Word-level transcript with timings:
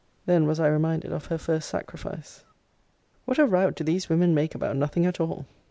Then 0.25 0.47
was 0.47 0.59
I 0.59 0.65
reminded 0.67 1.11
of 1.13 1.27
her 1.27 1.37
first 1.37 1.69
sacrifice. 1.69 2.43
What 3.25 3.37
a 3.37 3.45
rout 3.45 3.75
do 3.75 3.83
these 3.83 4.09
women 4.09 4.33
make 4.33 4.55
about 4.55 4.75
nothing 4.75 5.05
at 5.05 5.19
all! 5.19 5.45